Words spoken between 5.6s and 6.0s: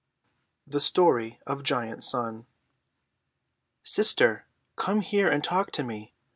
to